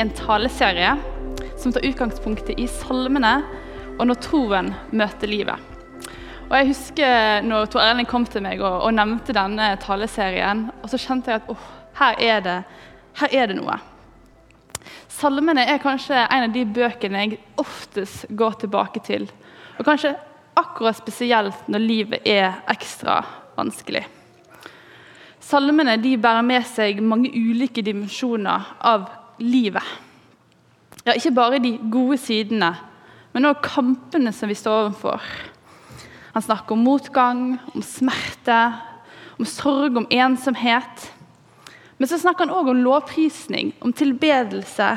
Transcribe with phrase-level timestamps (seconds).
[0.00, 0.94] en taleserie
[1.58, 3.34] som tar utgangspunkt i salmene
[3.98, 5.58] og når troen møter livet.
[6.48, 10.88] Og jeg husker når Tor Erling kom til meg og, og, nevnte denne taleserien, og
[10.88, 11.66] så kjente jeg at oh,
[11.98, 12.58] her, er det,
[13.20, 13.76] her er det noe.
[15.12, 19.26] Salmene er kanskje en av de bøkene jeg oftest går tilbake til.
[19.76, 20.14] Og kanskje
[20.58, 23.20] akkurat spesielt når livet er ekstra
[23.58, 24.06] vanskelig.
[25.42, 29.84] Salmene bærer med seg mange ulike dimensjoner av livet.
[31.06, 32.74] Ja, ikke bare de gode sidene,
[33.32, 35.24] men òg kampene som vi står overfor.
[36.34, 37.42] Han snakker om motgang,
[37.74, 38.58] om smerte,
[39.38, 41.08] om sorg, om ensomhet.
[41.98, 44.90] Men så snakker han òg om lovprisning, om tilbedelse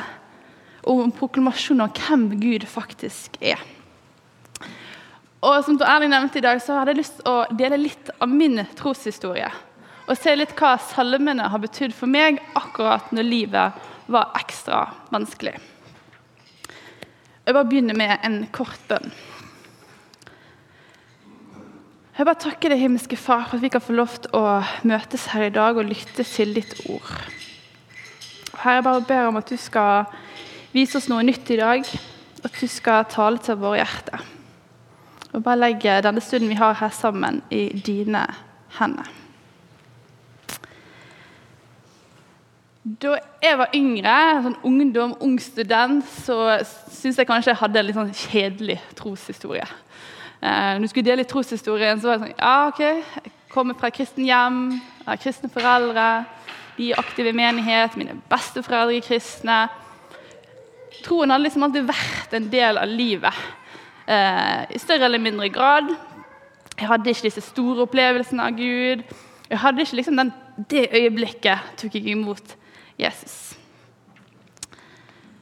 [0.81, 3.61] og om proklamasjon av hvem Gud faktisk er.
[5.41, 8.29] Og som Erling nevnte i dag, så hadde jeg lyst til å dele litt av
[8.29, 9.49] min troshistorie
[10.11, 15.55] og se litt hva salmene har betydd for meg akkurat når livet var ekstra vanskelig.
[17.45, 19.11] Jeg bare begynner med en kort bønn.
[22.17, 25.29] Jeg bare takker deg, himmelske Far, for at vi kan få lov til å møtes
[25.31, 27.07] her i dag og lytte til ditt ord.
[28.61, 30.11] Her jeg bare ber om at du skal
[30.75, 31.87] vise oss noe nytt i dag,
[32.45, 34.27] at du skal tale til våre hjerter.
[35.31, 38.27] Og bare legge denne stunden vi har her sammen, i dine
[38.77, 39.20] hender.
[42.81, 46.57] Da jeg var yngre, sånn ungdom, ung student, så
[46.89, 49.67] syns jeg kanskje jeg hadde en litt sånn kjedelig troshistorie.
[50.41, 53.91] Eh, når du skulle dele troshistorien, så var det sånn Ja, OK, jeg kommer fra
[53.93, 56.05] kristen hjem, jeg har kristne foreldre,
[56.79, 59.57] de er aktive i menighet, mine besteforeldre er kristne.
[61.05, 63.43] Troen hadde liksom alltid vært en del av livet,
[64.07, 65.91] eh, i større eller mindre grad.
[66.79, 69.05] Jeg hadde ikke disse store opplevelsene av Gud.
[69.51, 70.33] Jeg hadde ikke liksom den,
[70.69, 72.57] Det øyeblikket tok jeg imot
[73.01, 73.37] Jesus.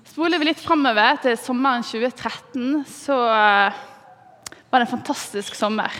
[0.09, 3.81] Spoler vi litt framover til sommeren 2013, så eh,
[4.69, 5.93] var det en fantastisk sommer.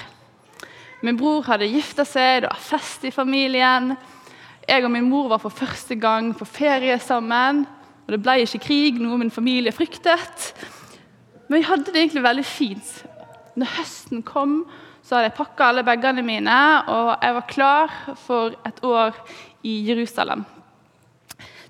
[1.05, 3.93] Min bror hadde gifta seg, det var fest i familien.
[4.67, 7.63] Jeg og min mor var for første gang på ferie sammen.
[8.05, 10.51] og Det ble ikke krig, noe min familie fryktet.
[11.47, 12.93] Men vi hadde det egentlig veldig fint.
[13.55, 14.63] Når høsten kom,
[15.01, 16.61] så hadde jeg pakka alle bagene mine,
[16.91, 19.15] og jeg var klar for et år
[19.63, 20.43] i Jerusalem.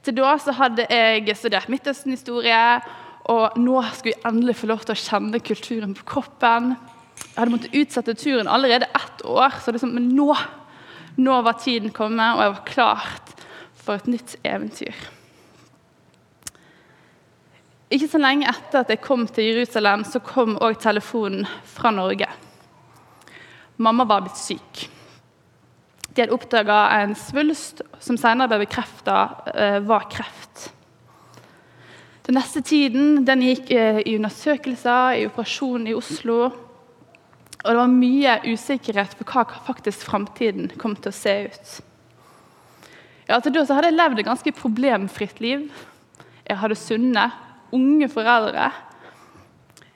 [0.04, 2.62] Til da så hadde jeg studert Midtøsten-historie,
[3.30, 6.74] og nå skulle jeg endelig få lov til å kjenne kulturen på kroppen.
[7.20, 10.32] Jeg hadde måttet utsette turen allerede ett år, så liksom, men nå,
[11.20, 13.34] nå var tiden kommet, og jeg var klart
[13.80, 15.08] for et nytt eventyr.
[17.90, 22.28] Ikke så lenge etter at jeg kom til Jerusalem, så kom òg telefonen fra Norge.
[23.82, 24.84] Mamma var blitt syk.
[26.20, 29.20] De hadde oppdaga en svulst som senere ble bekrefta
[29.56, 30.66] eh, var kreft.
[32.28, 36.42] Den neste tiden den gikk eh, i undersøkelser, i operasjon i Oslo.
[36.52, 41.74] Og det var mye usikkerhet på hva faktisk framtiden kom til å se ut.
[43.32, 45.70] Ja, til da hadde jeg levd et ganske problemfritt liv.
[46.44, 47.30] Jeg hadde sunne,
[47.72, 48.74] unge foreldre.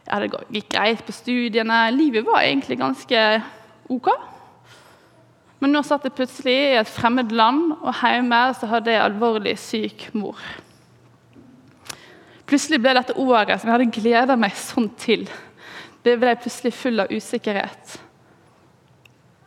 [0.06, 1.89] Jeg hadde gikk greit på studiene.
[2.00, 3.25] Livet var egentlig ganske
[3.91, 4.16] ok.
[5.63, 9.53] Men nå satt jeg plutselig i et fremmed land, og hjemme så hadde jeg alvorlig
[9.62, 10.41] syk mor.
[12.44, 15.24] Plutselig ble dette året som jeg hadde gleda meg sånn til,
[16.03, 17.94] det ble plutselig full av usikkerhet.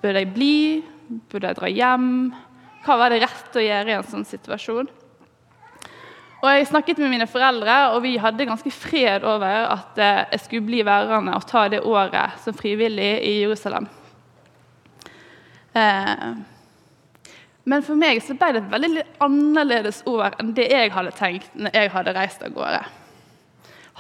[0.01, 0.57] Burde jeg bli?
[1.29, 2.09] Burde jeg dra hjem?
[2.87, 4.89] Hva var det rett å gjøre i en sånn situasjon?
[6.41, 10.45] Og Jeg snakket med mine foreldre, og vi hadde ganske fred over at eh, jeg
[10.47, 13.89] skulle bli værende og ta det året som frivillig i Jerusalem.
[15.77, 16.29] Eh,
[17.67, 21.57] men for meg så ble det et veldig annerledes år enn det jeg hadde tenkt
[21.59, 22.83] når jeg hadde reist av gårde.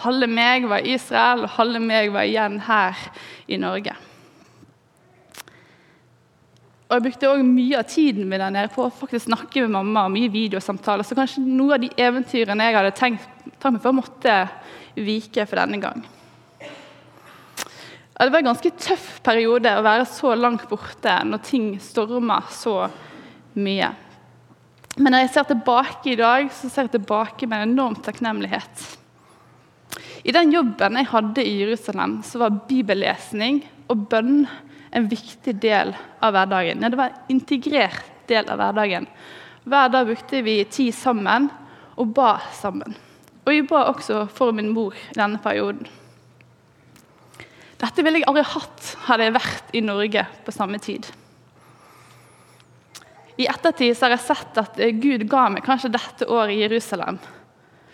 [0.04, 3.00] Halve meg var i Israel, og halve meg var igjen her
[3.48, 3.94] i Norge.
[6.86, 9.72] Og Jeg brukte også mye av tiden min der nede på å faktisk snakke med
[9.74, 11.02] mamma og mye videosamtaler.
[11.02, 13.24] Så kanskje noen av de eventyrene jeg hadde tenkt,
[13.56, 14.36] tenkt meg for, måtte
[14.94, 16.04] vike for denne gang.
[18.18, 22.86] Det var en ganske tøff periode å være så langt borte når ting stormer så
[23.60, 23.90] mye.
[24.96, 28.84] Men når jeg ser tilbake i dag, så ser jeg tilbake med en enorm takknemlighet.
[30.24, 33.60] I den jobben jeg hadde i Jerusalem, så var bibellesning
[33.92, 34.46] og bønn
[34.96, 35.92] en viktig del
[36.24, 36.80] av hverdagen.
[36.80, 39.10] Ja, det var en integrert del av hverdagen.
[39.68, 41.50] Hver dag brukte vi tid sammen
[42.00, 42.96] og ba sammen.
[43.44, 45.84] Og vi ba også for min mor i denne perioden.
[47.76, 51.08] Dette ville jeg aldri hatt hadde jeg vært i Norge på samme tid.
[53.36, 57.18] I ettertid har jeg sett at Gud ga meg kanskje dette året i Jerusalem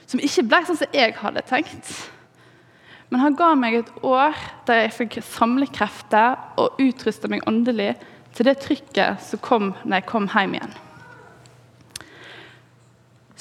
[0.07, 1.89] som ikke ble sånn som jeg hadde tenkt.
[3.13, 4.37] Men han ga meg et år
[4.69, 7.95] der jeg fikk samle krefter og utruste meg åndelig
[8.37, 10.77] til det trykket som kom når jeg kom hjem igjen.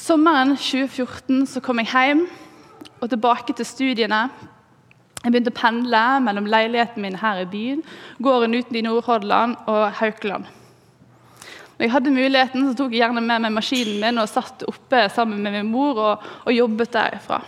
[0.02, 2.26] Sommeren 2014 så kom jeg hjem
[3.02, 4.26] og tilbake til studiene.
[5.22, 7.84] Jeg begynte å pendle mellom leiligheten min her i byen,
[8.26, 10.48] gården uten i Nordhordland og Haukeland.
[11.78, 15.06] Når jeg hadde muligheten, så tok jeg gjerne med meg maskinen min og satt oppe
[15.14, 17.40] sammen med min mor og, og jobbet derifra.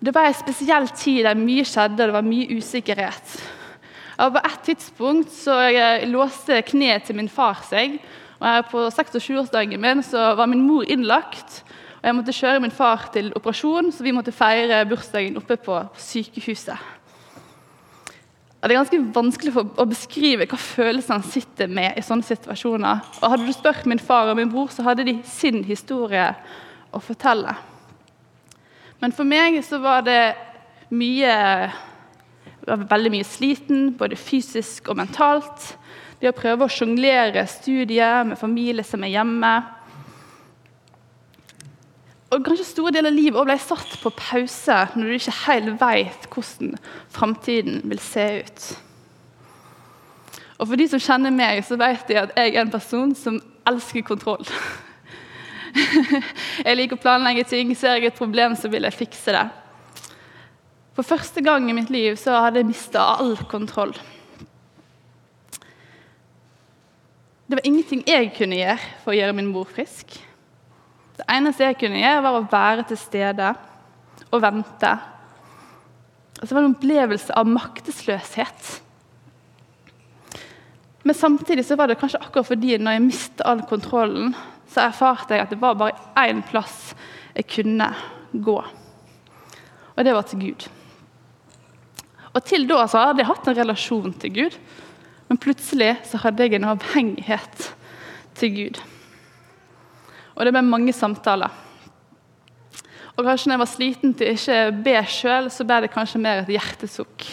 [0.00, 3.36] Det var en spesiell tid der mye skjedde, og det var mye usikkerhet.
[4.24, 7.98] Og på et tidspunkt så jeg låste kneet til min far seg.
[8.40, 11.62] og På 26-årsdagen min så var min mor innlagt.
[12.06, 16.92] Jeg måtte kjøre min far til operasjon, så vi måtte feire bursdagen oppe på sykehuset.
[18.62, 23.02] Det er ganske vanskelig å beskrive hva følelsene sitter med i sånne situasjoner.
[23.18, 26.28] Og Hadde du spurt min far og min bror, så hadde de sin historie
[26.94, 27.56] å fortelle.
[29.02, 30.20] Men for meg så var det
[30.94, 31.34] mye
[32.66, 35.72] var veldig mye sliten, både fysisk og mentalt.
[36.22, 39.56] Det å prøve å sjonglere studier med familie som er hjemme.
[42.34, 46.26] Og kanskje store deler av livet ble satt på pause når du ikke helt vet
[46.32, 46.74] hvordan
[47.14, 48.64] framtiden vil se ut.
[50.56, 53.38] Og For de som kjenner meg, så vet de at jeg er en person som
[53.68, 54.44] elsker kontroll.
[56.66, 57.74] Jeg liker å planlegge ting.
[57.76, 59.42] Ser jeg et problem, så vil jeg fikse det.
[60.96, 63.92] For første gang i mitt liv så hadde jeg mista all kontroll.
[67.44, 70.16] Det var ingenting jeg kunne gjøre for å gjøre min mor frisk.
[71.16, 73.52] Det eneste jeg kunne gjøre, var å være til stede
[74.30, 74.90] og vente.
[76.36, 78.72] Og så var det en opplevelse av maktesløshet.
[81.06, 84.34] Men samtidig så var det kanskje akkurat fordi når jeg mistet all kontrollen,
[84.68, 86.90] så erfarte jeg at det var bare én plass
[87.36, 87.92] jeg kunne
[88.32, 88.56] gå.
[89.96, 90.66] Og det var til Gud.
[92.34, 94.58] Og Til da så hadde jeg hatt en relasjon til Gud,
[95.30, 97.70] men plutselig så hadde jeg en avhengighet
[98.36, 98.82] til Gud.
[100.36, 101.52] Og det ble mange samtaler.
[103.16, 106.42] Og kanskje når jeg var sliten til ikke be sjøl, så ble det kanskje mer
[106.42, 107.24] et hjertesukk.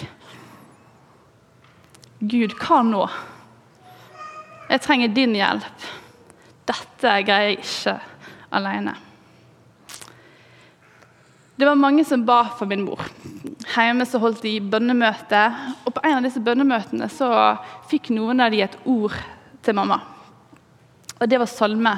[2.23, 3.03] Gud, hva nå?
[4.69, 5.89] Jeg trenger din hjelp.
[6.63, 7.97] Dette greier jeg ikke
[8.55, 8.93] alene.
[11.59, 13.03] Det var mange som ba for min mor.
[13.75, 15.43] Hjemme så holdt de bønnemøte,
[15.83, 17.27] og på en av disse bønnemøtene så
[17.91, 19.19] fikk noen av de et ord
[19.63, 19.99] til mamma.
[21.19, 21.93] Og det var Salme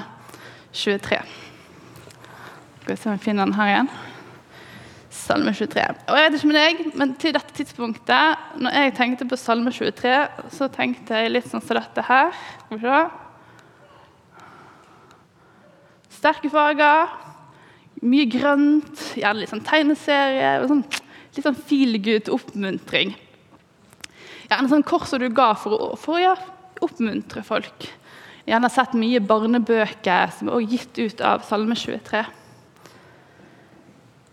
[0.76, 1.22] 23.
[2.82, 3.92] Skal vi se om vi finner den her igjen.
[5.16, 5.84] Salme 23.
[6.12, 9.72] Og jeg vet ikke med deg, men til dette tidspunktet, når jeg tenkte på Salme
[9.74, 10.12] 23,
[10.54, 12.36] så tenkte jeg litt sånn som dette her.
[12.66, 13.00] Skal vi se.
[16.20, 17.16] Sterke farger,
[18.06, 20.58] mye grønt, gjerne litt sånn tegneserie.
[20.62, 20.86] og sånn,
[21.36, 23.10] Litt sånn feel good oppmuntring.
[24.46, 26.36] Gjerne sånn kors som du ga for for å ja,
[26.86, 27.90] oppmuntre folk.
[28.46, 32.22] Har sett mye barnebøker som er gitt ut av Salme 23.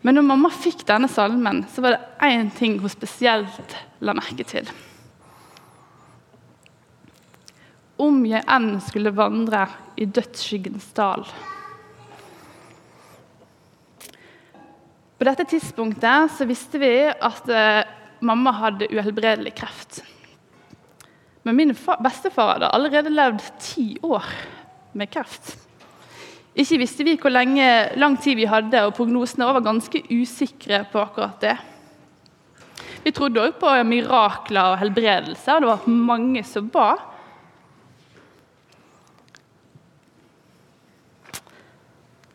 [0.03, 4.45] Men når mamma fikk denne salmen, så var det én ting hun spesielt la merke
[4.45, 4.67] til.
[8.03, 9.67] Om jeg enn skulle vandre
[10.01, 11.27] i dødsskyggens dal
[15.23, 17.85] På dette tidspunktet så visste vi at eh,
[18.27, 20.01] mamma hadde uhelbredelig kreft.
[21.43, 24.27] Men min bestefar hadde allerede levd ti år
[24.95, 25.57] med kreft.
[26.53, 31.01] Ikke visste vi hvor lenge, lang tid vi hadde, og prognosene var ganske usikre på
[31.01, 31.57] akkurat det.
[33.03, 36.93] Vi trodde òg på mirakler og helbredelse, og det var mange som ba.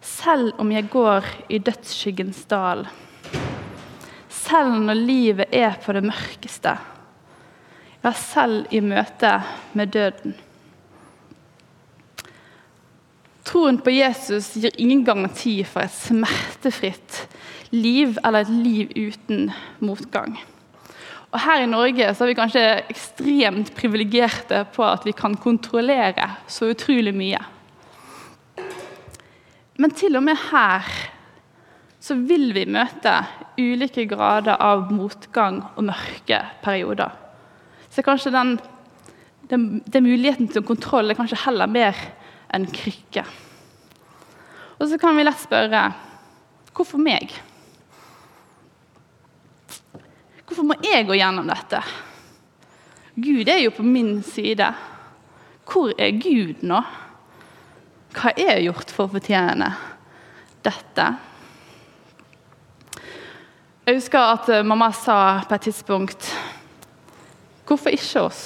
[0.03, 2.83] Selv om jeg går i dødsskyggens dal,
[4.33, 6.73] selv når livet er på det mørkeste,
[8.07, 9.31] ja, selv i møte
[9.75, 10.35] med døden.
[13.47, 17.25] Troen på Jesus gir ingen garanti for et smertefritt
[17.71, 19.49] liv eller et liv uten
[19.79, 20.37] motgang.
[21.31, 26.29] Og Her i Norge så er vi kanskje ekstremt privilegerte på at vi kan kontrollere
[26.47, 27.39] så utrolig mye.
[29.77, 30.87] Men til og med her
[32.01, 33.19] så vil vi møte
[33.59, 37.26] ulike grader av motgang og mørke perioder.
[37.97, 38.59] Så kanskje den,
[39.49, 41.97] den, den muligheten til kontroll er kanskje heller mer
[42.53, 43.23] enn krykke.
[44.77, 45.79] Og så kan vi lett spørre
[46.77, 47.31] hvorfor meg?
[50.45, 51.79] Hvorfor må jeg gå gjennom dette?
[53.17, 54.67] Gud er jo på min side.
[55.65, 56.83] Hvor er Gud nå?
[58.13, 59.71] Hva er gjort for å fortjene
[60.61, 61.07] dette.
[63.89, 65.17] Jeg husker at mamma sa
[65.49, 66.29] på et tidspunkt
[67.67, 68.43] Hvorfor ikke oss?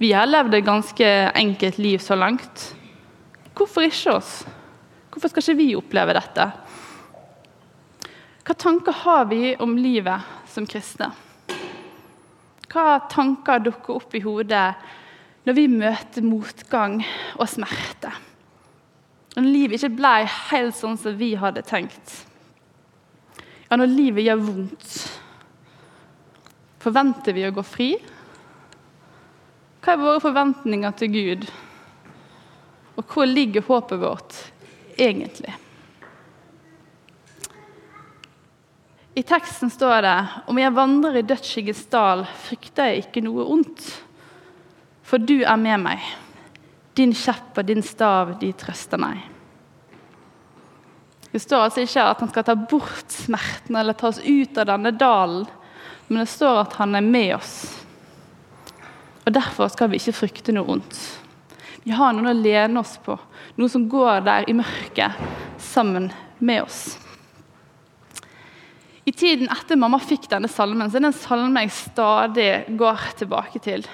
[0.00, 2.70] Vi har levd et ganske enkelt liv så langt.
[3.56, 4.38] Hvorfor ikke oss?
[5.12, 6.46] Hvorfor skal ikke vi oppleve dette?
[8.46, 11.10] Hva tanker har vi om livet som kristne?
[12.72, 14.68] Hva tanker dukker opp i hodet
[15.46, 17.00] når vi møter motgang
[17.36, 18.12] og smerte?
[19.36, 20.14] Når livet ikke ble
[20.50, 22.12] helt sånn som vi hadde tenkt.
[23.68, 24.96] Ja, når livet gjør vondt.
[26.86, 27.88] Forventer vi å gå fri?
[29.82, 31.46] Hva er våre forventninger til Gud?
[32.94, 34.36] Og hvor ligger håpet vårt
[34.94, 35.50] egentlig?
[39.18, 40.14] I teksten står det
[40.46, 43.90] om jeg vandrer i dødsskyggens dal, frykter jeg ikke noe ondt.
[45.02, 46.06] For du er med meg.
[46.94, 49.26] Din kjepp og din stav, de trøster meg.
[51.34, 54.70] Det står altså ikke at han skal ta bort smerten eller ta oss ut av
[54.70, 55.48] denne dalen,
[56.08, 57.54] men det står at han er med oss.
[59.26, 60.98] Og Derfor skal vi ikke frykte noe ondt.
[61.86, 63.16] Vi har noen å lene oss på,
[63.58, 65.18] noe som går der i mørket
[65.62, 66.08] sammen
[66.38, 66.96] med oss.
[69.06, 72.48] I tiden etter mamma fikk denne salmen, så er det en salme jeg stadig
[72.78, 73.86] går tilbake til.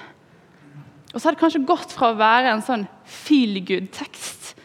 [1.13, 4.55] Og så har det kanskje gått fra å være en sånn feel good-tekst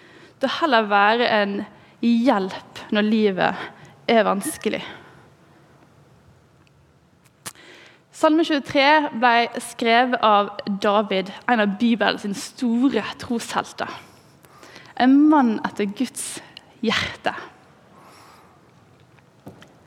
[0.41, 1.59] til heller være en
[2.01, 3.69] hjelp når livet
[4.09, 4.81] er vanskelig.
[8.19, 10.49] Salme 23 ble skrevet av
[10.83, 13.93] David, en av Bibelens store troshelter.
[14.99, 16.41] En mann etter Guds
[16.83, 17.31] hjerte.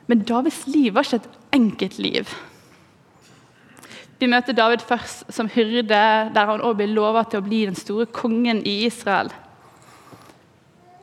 [0.08, 2.30] Men Davids liv var ikke et enkelt liv.
[4.16, 5.98] Vi møter David først som hyrde,
[6.32, 9.28] der han også blir lovet til å bli den store kongen i Israel.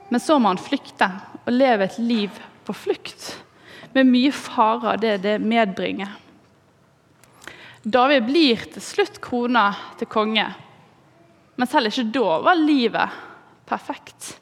[0.10, 1.12] Men så må han flykte
[1.44, 3.36] og leve et liv på flukt,
[3.94, 6.18] med mye farer det det medbringer.
[7.84, 9.70] David blir til slutt krona
[10.00, 10.46] til konge,
[11.56, 13.18] men selv ikke da var livet
[13.70, 14.36] perfekt.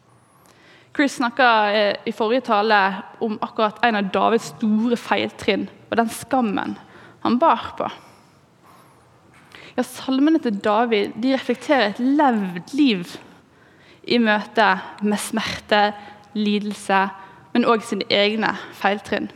[0.97, 2.79] Chris snakka eh, i forrige tale
[3.21, 6.73] om akkurat en av Davids store feiltrinn og den skammen
[7.21, 7.89] han bar på.
[9.77, 13.13] Ja, Salmene til David de reflekterer et levd liv
[14.07, 14.71] i møte
[15.05, 15.91] med smerte,
[16.33, 17.03] lidelse,
[17.53, 19.29] men òg sine egne feiltrinn.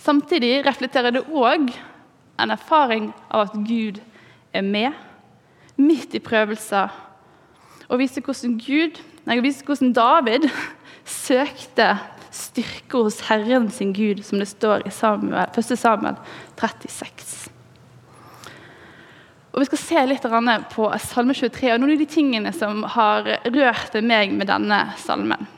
[0.00, 1.68] Samtidig reflekterer det òg
[2.38, 4.00] en erfaring av at Gud
[4.54, 4.92] er med,
[5.76, 6.94] midt i prøvelser,
[7.88, 10.48] og viser hvordan Gud nei, viser hvordan David
[11.26, 11.92] søkte
[12.34, 15.78] styrke hos Herren sin Gud, som det står i Samuel, 1.
[15.78, 16.18] Samuel
[16.60, 17.48] 36.
[19.52, 20.26] Og Vi skal se litt
[20.70, 25.48] på Salme 23 og noen av de tingene som har rørt meg med denne salmen.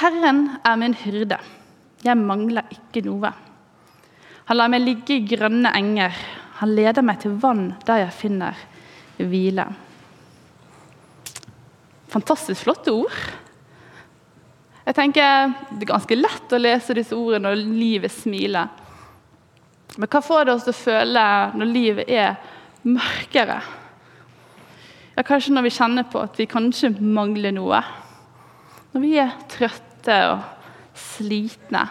[0.00, 1.38] Herren er min hyrde,
[2.02, 3.30] jeg mangler ikke noe.
[4.48, 6.16] Han lar meg ligge i grønne enger,
[6.58, 8.58] han leder meg til vann der jeg finner
[9.18, 9.66] hvile.
[12.12, 13.14] Fantastisk flotte ord.
[14.82, 18.68] Jeg tenker Det er ganske lett å lese disse ordene når livet smiler.
[19.96, 21.24] Men hva får det oss til å føle
[21.58, 22.34] når livet er
[22.88, 23.60] mørkere?
[25.16, 27.82] Ja, Kanskje når vi kjenner på at vi kanskje mangler noe.
[28.92, 30.61] Når vi er trøtte og
[30.98, 31.84] slitne.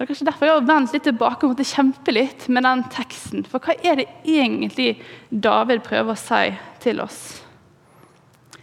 [0.00, 2.86] Det er kanskje derfor jeg har vendt litt tilbake og måtte kjempe litt med den
[2.88, 3.42] teksten.
[3.44, 4.94] For hva er det egentlig
[5.28, 7.18] David prøver å si til oss?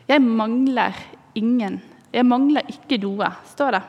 [0.09, 0.97] Jeg mangler
[1.37, 1.77] ingen.
[2.09, 3.83] Jeg mangler ikke noe, står det.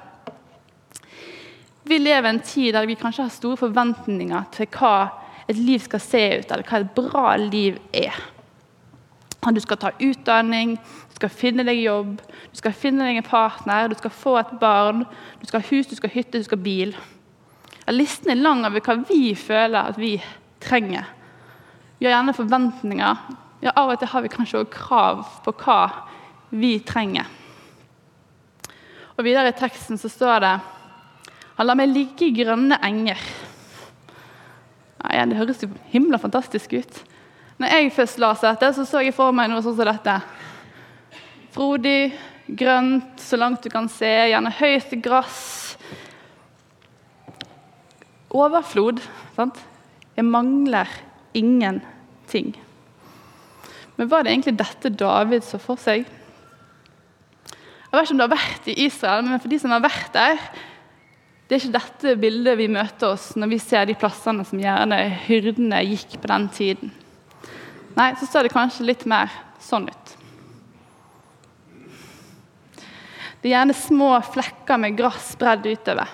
[1.89, 4.95] Vi lever i en tid der vi kanskje har store forventninger til hva
[5.49, 8.19] et liv skal se ut, eller hva et bra liv er.
[9.55, 12.19] Du skal ta utdanning, du skal finne deg jobb,
[12.53, 15.07] du skal finne deg en partner, du skal få et barn,
[15.41, 16.93] du skal ha hus, du skal ha hytte, du skal ha bil.
[17.89, 20.19] Listen er lang over hva vi føler at vi
[20.61, 21.09] trenger.
[21.99, 23.23] Vi har gjerne forventninger.
[23.65, 25.81] Ja, Av og til har vi kanskje også krav på hva
[26.55, 27.27] vi trenger.
[29.17, 30.57] Og Videre i teksten så står det
[31.59, 33.19] Han lar meg ligge i grønne enger.
[35.09, 37.01] Ja, det høres jo himla fantastisk ut.
[37.59, 40.15] Når jeg først leste dette, så så jeg for meg noe sånn som dette.
[41.55, 42.13] Frodig,
[42.47, 45.43] grønt, så langt du kan se, gjerne høyt gress
[48.35, 49.03] overflod.
[49.35, 49.59] Sant?
[50.17, 50.91] Jeg mangler
[51.37, 52.55] ingenting.
[53.99, 56.07] Men var det egentlig dette David så for seg?
[57.89, 60.13] Jeg vet ikke om du har vært i Israel, men for de som har vært
[60.15, 60.43] der,
[61.49, 64.99] det er ikke dette bildet vi møter oss når vi ser de plassene som gjerne
[65.25, 66.93] hyrdene gikk på den tiden.
[67.99, 70.15] Nei, så ser det kanskje litt mer sånn ut.
[73.39, 76.11] Det er gjerne små flekker med gress spredd utover.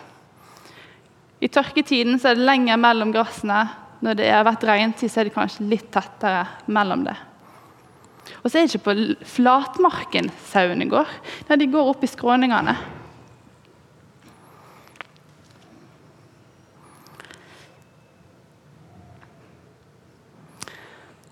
[1.44, 3.66] I tørketiden er det lenger mellom grassene.
[4.04, 7.14] Når det har vært regntid, så er det kanskje litt tettere mellom det.
[8.40, 11.08] Og så er det ikke på flatmarken sauene går.
[11.48, 12.76] Nei, de går opp i skråningene.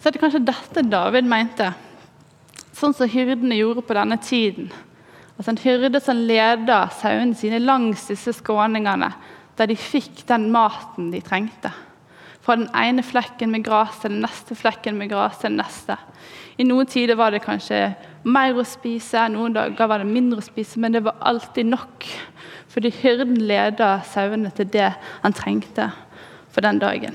[0.03, 1.69] Så er det kanskje dette David mente,
[2.75, 4.73] sånn som hyrdene gjorde på denne tiden.
[5.37, 9.13] Altså En hyrde som leda sauene sine langs disse skråningene,
[9.55, 11.71] der de fikk den maten de trengte.
[12.43, 15.95] Fra den ene flekken med gress til den neste flekken med gress til den neste.
[16.59, 17.93] I noen tider var det kanskje
[18.27, 22.09] mer å spise, noen dager var det mindre å spise, men det var alltid nok.
[22.75, 24.91] Fordi hyrden leda sauene til det
[25.23, 25.93] han trengte
[26.51, 27.15] for den dagen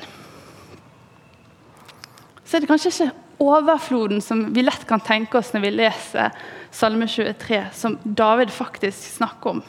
[2.47, 3.11] så er det kanskje ikke
[3.43, 6.37] overfloden som vi lett kan tenke oss når vi leser
[6.73, 9.61] Salme 23, som David faktisk snakker om.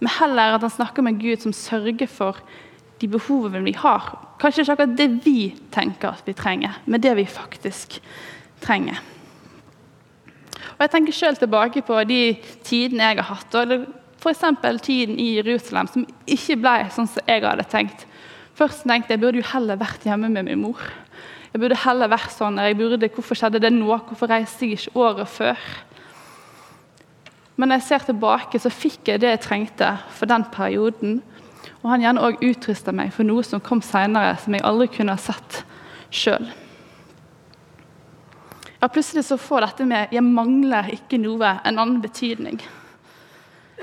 [0.00, 2.38] Men heller at han snakker med Gud som sørger for
[3.00, 4.10] de behovene vi har.
[4.42, 5.38] Kanskje ikke akkurat det vi
[5.74, 8.00] tenker at vi trenger, men det vi faktisk
[8.64, 9.00] trenger.
[10.74, 13.86] Og Jeg tenker selv tilbake på de tidene jeg har hatt, og
[14.18, 14.44] f.eks.
[14.82, 18.06] tiden i Jerusalem, som ikke ble sånn som jeg hadde tenkt.
[18.54, 20.82] Først tenkte jeg burde jo heller vært hjemme med min mor.
[21.54, 22.58] Jeg burde heller vært sånn.
[22.62, 23.90] Jeg burde, hvorfor skjedde det nå?
[24.08, 25.68] Hvorfor reiste jeg ikke året før?
[27.54, 31.20] Men når jeg ser tilbake, så fikk jeg det jeg trengte for den perioden.
[31.82, 35.14] Og han gjerne òg utrusta meg for noe som kom seinere, som jeg aldri kunne
[35.14, 35.62] ha sett
[36.14, 36.46] sjøl.
[38.80, 42.60] Ja, plutselig så får dette med 'jeg mangler ikke noe' en annen betydning.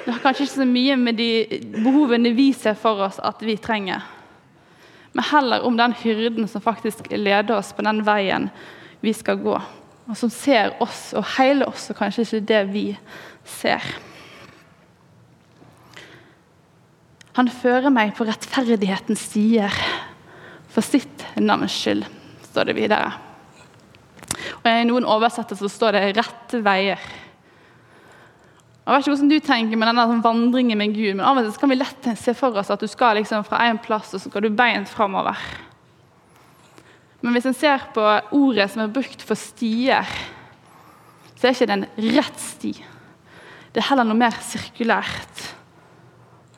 [0.05, 1.45] Det har kanskje ikke så mye med de
[1.83, 4.01] behovene vi ser for oss at vi trenger
[5.11, 8.49] men heller om den hyrden som faktisk leder oss på den veien
[9.03, 9.57] vi skal gå.
[10.07, 12.85] Og som ser oss og hele oss, og kanskje ikke det vi
[13.47, 13.83] ser.
[17.37, 19.75] Han fører meg på rettferdighetens stier
[20.71, 22.03] for sitt navns skyld,
[22.51, 23.11] står det videre.
[24.61, 26.99] Og I noen oversettelser står det 'rette veier'.
[28.81, 31.59] Jeg vet ikke hvordan du tenker med denne vandringen med Gud, men av og til
[31.61, 34.31] kan vi lett se for oss at du skal liksom fra en plass og så
[34.31, 35.37] skal du beint framover.
[37.21, 38.01] Men hvis en ser på
[38.33, 40.07] ordet som er brukt for stier,
[41.37, 42.71] så er ikke det en rett sti.
[43.71, 45.43] Det er heller noe mer sirkulært.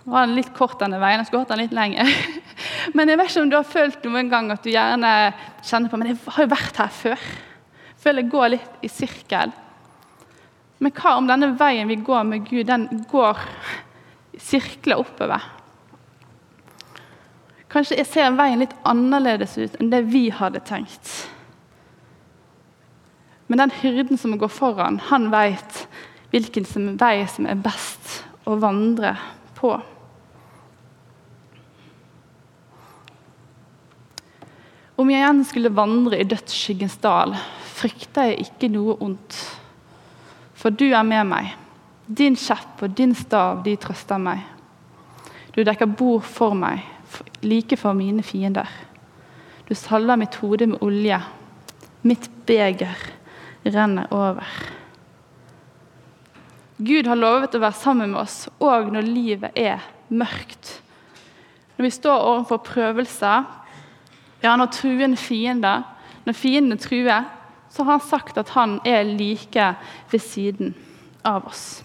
[0.03, 2.07] Nå var den litt kort denne veien, jeg skulle hatt den litt lenger.
[2.95, 5.11] Men jeg vet ikke om du har følt noen gang at du gjerne
[5.63, 7.27] kjenner på Men jeg har jo vært her før.
[8.03, 9.53] Føler jeg går litt i sirkel.
[10.83, 13.39] Men hva om denne veien vi går med Gud, den går
[14.41, 15.45] sirkler oppover?
[17.71, 21.13] Kanskje jeg ser veien litt annerledes ut enn det vi hadde tenkt.
[23.47, 25.85] Men den hyrden som går foran, han veit
[26.33, 28.19] hvilken vei som er best
[28.49, 29.15] å vandre
[29.55, 29.71] på.
[34.99, 37.37] Om jeg igjen skulle vandre i dødsskyggens dal,
[37.73, 39.39] frykter jeg ikke noe ondt
[40.63, 41.49] for du er med meg.
[42.07, 44.45] Din kjepp og din stav, de trøster meg.
[45.51, 46.85] Du dekker bord for meg,
[47.43, 48.69] like for mine fiender.
[49.67, 51.19] Du salver mitt hode med olje.
[52.07, 52.95] Mitt beger
[53.65, 54.47] renner over.
[56.83, 59.83] Gud har lovet å være sammen med oss òg når livet er
[60.15, 60.79] mørkt.
[61.75, 63.45] Når vi står overfor prøvelser,
[64.43, 65.83] ja, når truende fiender,
[66.23, 67.27] når fiendene truer,
[67.73, 69.71] så har han sagt at han er like
[70.11, 70.75] ved siden
[71.25, 71.81] av oss.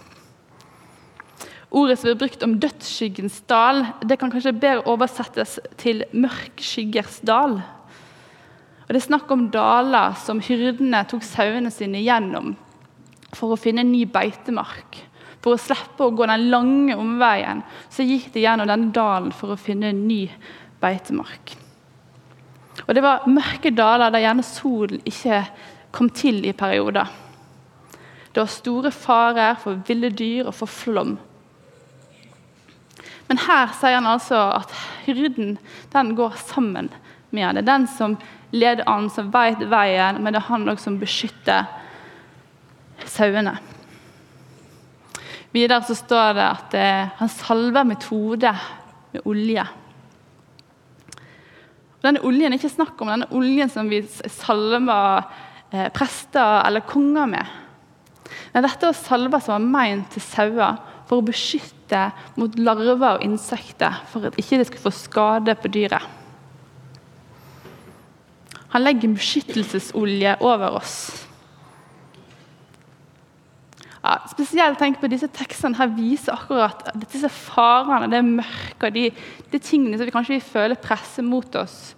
[1.69, 7.59] Ordet som er brukt om dødsskyggens dal, det kan kanskje bedre oversettes til mørkskyggers dal.
[7.59, 12.55] Og Det er snakk om daler som hyrdene tok sauene sine gjennom
[13.37, 15.03] for å finne en ny beitemark.
[15.39, 17.61] For å slippe å gå den lange omveien
[17.93, 20.23] så gikk de gjennom denne dalen for å finne en ny
[20.81, 21.53] beitemark.
[22.87, 25.43] Og Det var mørke daler der gjerne solen ikke
[25.91, 27.07] kom til i perioder.
[28.33, 31.17] Det var store farer for ville dyr og for flom.
[33.29, 34.73] Men her sier han altså at
[35.05, 35.57] hyrden
[35.93, 36.89] den går sammen
[37.31, 37.57] med han.
[37.57, 38.17] Det er den som
[38.51, 41.67] leder an, som vet veien, men det er han som beskytter
[43.05, 43.57] sauene.
[45.53, 48.51] Videre så står det at eh, han salver metode
[49.13, 49.65] med olje.
[52.03, 55.25] Denne oljen er ikke snakk om denne oljen som vi salver
[55.71, 57.57] eh, prester eller konger med.
[58.53, 60.79] Men dette var salver som var meint til sauer
[61.09, 65.71] for å beskytte mot larver og insekter, for at ikke det skulle få skade på
[65.73, 66.05] dyret.
[68.69, 70.99] Han legger beskyttelsesolje over oss.
[73.99, 79.09] Ja, spesielt tenk på disse tekstene her viser akkurat at disse farene, det mørke, de,
[79.51, 81.95] de tingene som vi kanskje vi føler presser mot oss,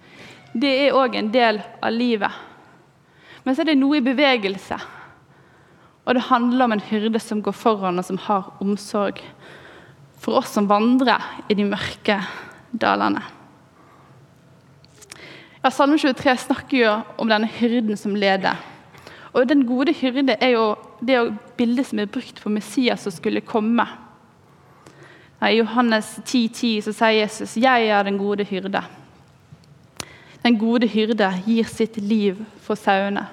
[0.56, 2.40] det er òg en del av livet.
[3.44, 4.78] Men så er det noe i bevegelse.
[6.06, 9.22] Og det handler om en hyrde som går foran, og som har omsorg
[10.22, 12.20] for oss som vandrer i de mørke
[12.72, 13.24] dalene.
[15.62, 18.58] Ja, Salme 23 snakker jo om denne hyrden som leder.
[19.34, 21.20] Og Den gode hyrde er jo det
[21.58, 23.86] bildet som er brukt for Messias som skulle komme.
[25.42, 29.01] I Johannes 10,10 10, så sier Jesus 'Jeg er den gode hyrde'.
[30.42, 33.28] Den gode hyrde gir sitt liv for sauene.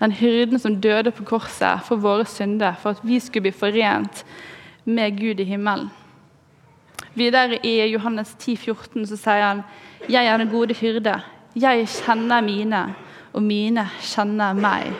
[0.00, 4.24] Den hyrden som døde på korset for våre synder, for at vi skulle bli forent
[4.84, 5.90] med Gud i himmelen.
[7.14, 9.62] Videre i Johannes 10, 14 så sier han,
[10.08, 11.20] 'Jeg er den gode hyrde.
[11.56, 12.94] Jeg kjenner mine,
[13.32, 14.94] og mine kjenner meg.'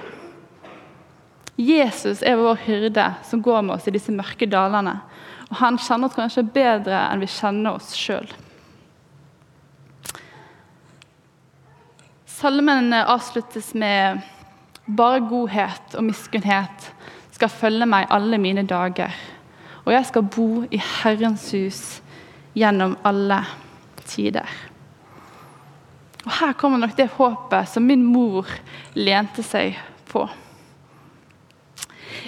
[1.59, 5.01] Jesus er vår hyrde som går med oss i disse mørke dalene.
[5.51, 8.29] Og han kjenner oss kanskje bedre enn vi kjenner oss sjøl.
[12.40, 14.20] Salmen avsluttes med
[14.87, 16.87] 'Bare godhet og miskunnhet
[17.33, 19.12] skal følge meg alle mine dager'
[19.85, 21.81] og jeg skal bo i Herrens hus
[22.57, 23.42] gjennom alle
[24.05, 24.46] tider.
[26.24, 28.46] Og Her kommer nok det håpet som min mor
[28.94, 29.76] lente seg
[30.09, 30.22] på.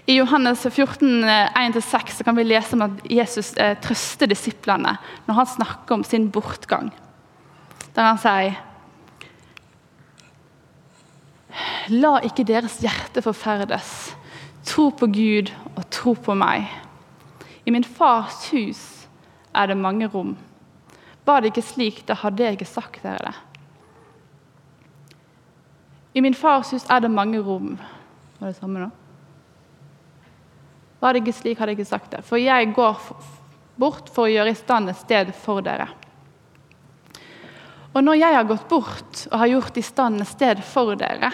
[0.07, 4.97] I Johannes 14, 1-6 kan vi lese om at Jesus eh, trøster disiplene
[5.27, 6.93] når han snakker om sin bortgang.
[7.95, 8.61] Der han sier
[11.93, 14.13] La ikke deres hjerte forferdes.
[14.67, 16.69] Tro på Gud og tro på meg.
[17.67, 18.83] I min fars hus
[19.55, 20.37] er det mange rom.
[21.27, 23.35] Var det ikke slik, da hadde jeg ikke sagt dere det.
[26.15, 27.77] I min fars hus er det mange rom.
[28.41, 28.91] Var det samme nå?
[31.03, 32.25] Var det ikke slik, hadde jeg ikke sagt det.
[32.27, 33.01] For jeg går
[33.81, 35.89] bort for å gjøre i stand et sted for dere.
[37.93, 41.33] Og når jeg har gått bort og har gjort i stand et sted for dere,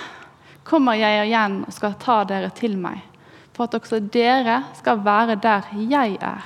[0.66, 3.04] kommer jeg igjen og skal ta dere til meg
[3.58, 6.44] for at også dere skal være der jeg er.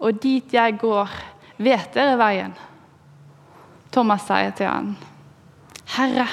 [0.00, 1.10] Og dit jeg går,
[1.60, 2.54] vet dere veien.
[3.92, 4.94] Thomas sier til han,
[5.98, 6.26] Herre,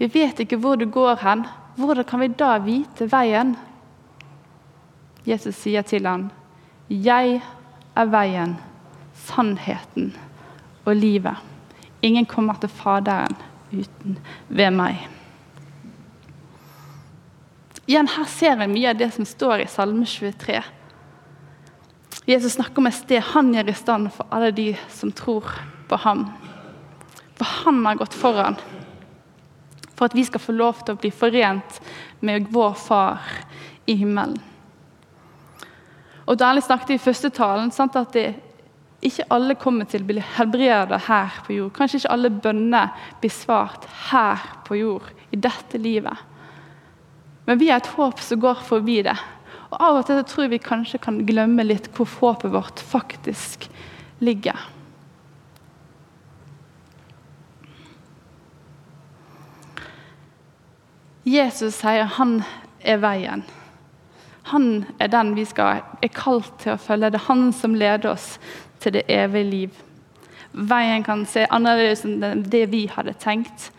[0.00, 1.44] vi vet ikke hvor du går hen.
[1.76, 3.52] Hvordan kan vi da vite veien?
[5.28, 6.30] Jesus sier til han,
[6.88, 7.42] Jeg
[7.96, 8.56] er veien,
[9.26, 10.14] sannheten
[10.86, 11.36] og livet.
[12.02, 13.34] Ingen kommer til Faderen
[13.72, 14.18] uten
[14.48, 15.02] ved meg.
[17.86, 20.62] Igjen Her ser vi mye av det som står i Salme 23.
[22.26, 25.46] Jesus snakker om et sted han gjør i stand for alle de som tror
[25.86, 26.26] på ham.
[27.38, 28.58] For han har gått foran
[29.96, 31.78] for at vi skal få lov til å bli forent
[32.20, 33.22] med vår far
[33.88, 34.36] i himmelen.
[36.26, 38.26] Og Daniel snakket i første talen sant, at det,
[39.06, 41.72] ikke alle kommer til å bli helbredet her på jord.
[41.76, 42.92] Kanskje ikke alle bønner
[43.22, 46.24] blir svart her på jord, i dette livet.
[47.46, 49.16] Men vi har et håp som går forbi det.
[49.70, 53.68] Og Av og til tror jeg vi kanskje kan glemme litt hvor håpet vårt faktisk
[54.22, 54.58] ligger.
[61.26, 62.38] Jesus sier han
[62.86, 63.42] er veien.
[64.52, 67.10] Han er den vi skal, er kalt til å følge.
[67.10, 68.36] Det er han som leder oss
[68.80, 69.82] til det evige liv.
[70.56, 73.70] Veien kan se annerledes enn det vi hadde tenkt.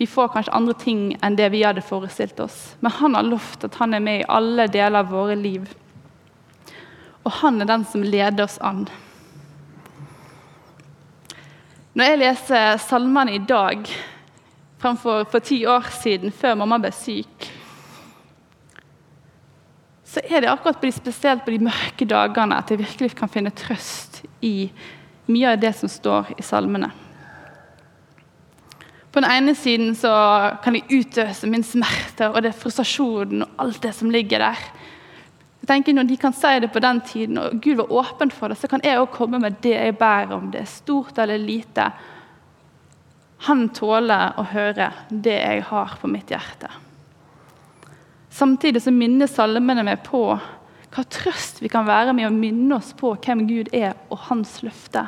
[0.00, 2.74] Vi får kanskje andre ting enn det vi hadde forestilt oss.
[2.80, 5.68] Men han har lovt at han er med i alle deler av våre liv.
[7.24, 8.86] Og han er den som leder oss an.
[11.96, 13.88] Når jeg leser salmene i dag
[14.80, 17.48] fremfor for ti år siden, før mamma ble syk,
[20.10, 23.30] så er det akkurat på de, spesielt på de mørke dagene at jeg virkelig kan
[23.30, 24.09] finne trøst
[24.40, 24.70] i
[25.30, 26.90] mye av det som står i salmene.
[29.10, 30.10] På den ene siden så
[30.62, 34.60] kan jeg utøse min smerte og det frustrasjonen og alt det som ligger der.
[35.60, 38.48] Jeg tenker Når de kan si det på den tiden, og Gud var åpen for
[38.48, 41.38] det, så kan jeg òg komme med det jeg bærer, om det er stort eller
[41.38, 41.90] lite.
[43.46, 46.70] Han tåler å høre det jeg har på mitt hjerte.
[48.30, 50.22] Samtidig så minner salmene meg på
[50.90, 54.58] hva trøst vi kan være med å minne oss på hvem Gud er, og hans
[54.66, 55.04] løfte.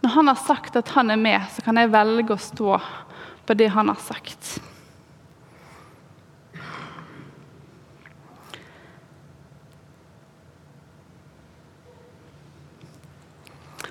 [0.00, 2.78] Når han har sagt at han er med, så kan jeg velge å stå
[3.46, 4.56] på det han har sagt.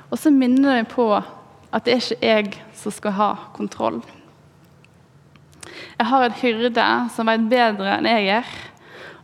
[0.09, 3.99] Og så minner det på at det er ikke jeg som skal ha kontroll.
[5.95, 8.49] Jeg har en hyrde som vet bedre enn jeg er,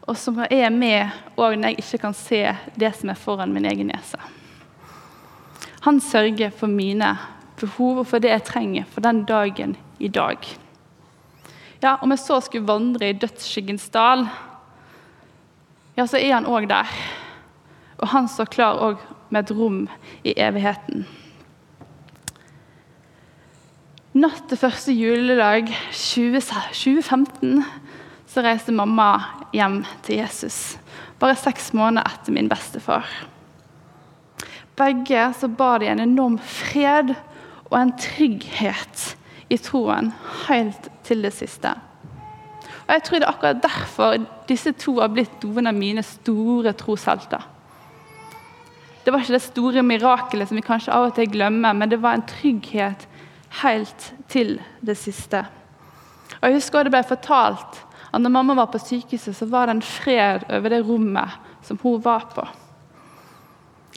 [0.07, 2.39] og som er med òg når jeg ikke kan se
[2.79, 4.19] det som er foran min egen nese.
[5.83, 7.15] Han sørger for mine
[7.59, 10.37] behov og for det jeg trenger for den dagen i dag.
[11.81, 14.27] Ja, Om jeg så skulle vandre i dødsskyggens dal,
[15.97, 16.87] ja, så er han òg der.
[17.97, 19.87] Og han står klar òg med et rom
[20.23, 21.05] i evigheten.
[24.11, 27.61] Natt til første juledag 2015
[28.27, 29.05] så reiste mamma
[29.55, 30.57] hjem til Jesus.
[31.15, 33.07] Bare seks måneder etter min bestefar.
[34.75, 37.13] Begge så ba de en enorm fred
[37.69, 39.13] og en trygghet
[39.47, 40.11] i troen
[40.49, 41.71] helt til det siste.
[42.89, 44.17] Og Jeg tror det er akkurat derfor
[44.51, 47.47] disse to har blitt noen av mine store troshelter.
[49.05, 52.03] Det var ikke det store mirakelet som vi kanskje av og til glemmer, men det
[52.03, 53.07] var en trygghet
[53.61, 55.43] helt til det siste.
[56.39, 59.77] Og Jeg husker det ble fortalt at når mamma var på sykehuset, så var det
[59.77, 62.47] en fred over det rommet som hun var på.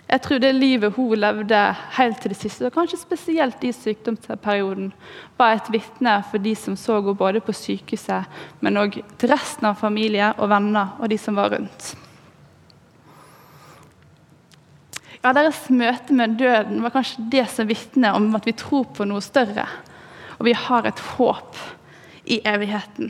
[0.04, 1.60] Jeg tror det livet hun levde
[1.96, 4.92] helt til det siste, og kanskje spesielt i sykdomsperioden,
[5.38, 8.28] var et vitne for de som så henne både på sykehuset,
[8.60, 11.94] men òg til resten av familie og venner og de som var rundt.
[15.24, 19.06] Ja, Deres møte med døden var kanskje det som vitner om at vi tror på
[19.08, 19.64] noe større,
[20.36, 21.56] og vi har et håp
[22.28, 23.08] i evigheten.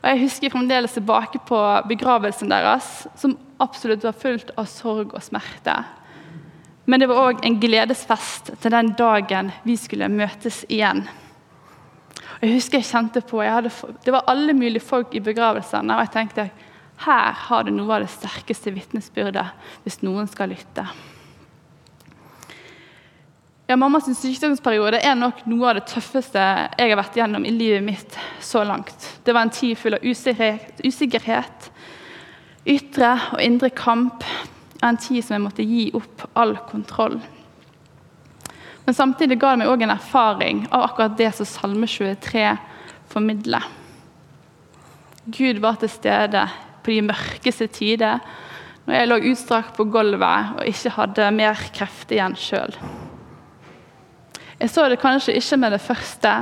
[0.00, 5.22] Og Jeg husker fremdeles tilbake på begravelsen deres, som absolutt var fullt av sorg og
[5.22, 5.76] smerte.
[6.86, 11.04] Men det var òg en gledesfest til den dagen vi skulle møtes igjen.
[12.36, 13.70] Og jeg husker jeg kjente på, jeg hadde,
[14.04, 16.50] Det var alle mulige folk i begravelsene, og jeg tenkte
[17.04, 19.46] her har du noe av det sterkeste vitnesbyrdet
[19.84, 20.86] hvis noen skal lytte.
[23.66, 27.82] Ja, Mammas sykdomsperiode er nok noe av det tøffeste jeg har vært gjennom i livet
[27.82, 29.08] mitt så langt.
[29.26, 31.70] Det var en tid full av usikkerhet, usikkerhet
[32.66, 34.22] ytre og indre kamp.
[34.84, 37.18] En tid som jeg måtte gi opp all kontroll.
[38.86, 42.52] Men samtidig ga det meg òg en erfaring av akkurat det som Salme 23
[43.10, 43.66] formidler.
[45.26, 46.44] Gud var til stede
[46.86, 48.22] på de mørkeste tider,
[48.86, 52.76] når jeg lå utstrakt på gulvet og ikke hadde mer krefter igjen sjøl.
[54.60, 56.32] Jeg så det kanskje ikke med det første,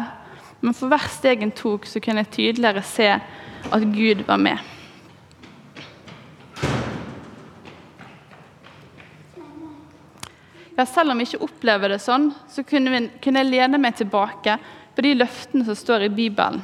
[0.60, 4.60] men for hvert steg en tok, så kunne jeg tydeligere se at Gud var med.
[10.76, 14.58] Ja, selv om vi ikke opplever det sånn, så kunne jeg lene meg tilbake
[14.94, 16.62] på de løftene som står i Bibelen.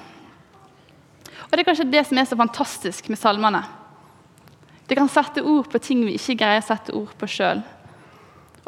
[1.51, 3.65] Og Det er kanskje det som er så fantastisk med salmene.
[4.87, 7.63] Det kan sette ord på ting vi ikke greier å sette ord på sjøl.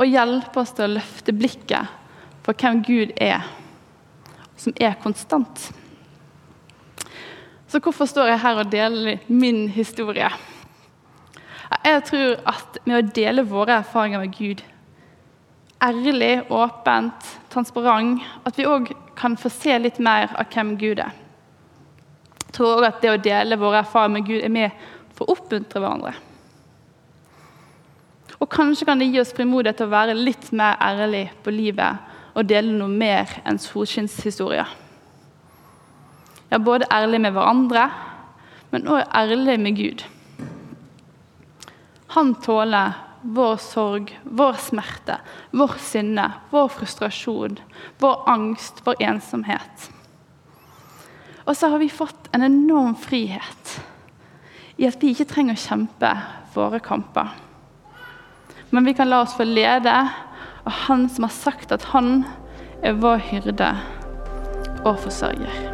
[0.03, 1.95] Og hjelpe oss til å løfte blikket
[2.43, 3.47] på hvem Gud er,
[4.59, 5.69] som er konstant.
[7.71, 10.33] Så hvorfor står jeg her og deler min historie?
[11.87, 14.67] Jeg tror at med å dele våre erfaringer med Gud,
[15.83, 21.22] ærlig, åpent, transparent, at vi òg kan få se litt mer av hvem Gud er
[22.53, 24.85] tror at det å dele våre erfaringer med Gud er med
[25.17, 26.15] for å oppmuntre hverandre.
[28.43, 32.11] Og kanskje kan det gi oss frimodighet til å være litt mer ærlig på livet
[32.33, 34.71] og dele noe mer enn solskinnshistorier.
[36.51, 37.87] Ja, både ærlig med hverandre,
[38.73, 40.05] men òg ærlig med Gud.
[42.17, 45.21] Han tåler vår sorg, vår smerte,
[45.55, 47.57] vår sinne, vår frustrasjon,
[48.03, 49.89] vår angst, vår ensomhet.
[51.45, 53.79] Og så har vi fått en enorm frihet
[54.77, 56.13] i at vi ikke trenger å kjempe
[56.55, 57.33] våre kamper.
[58.71, 59.93] Men vi kan la oss få lede
[60.63, 62.23] av Han som har sagt at han
[62.83, 63.75] er vår hyrde
[64.87, 65.72] og forsørger.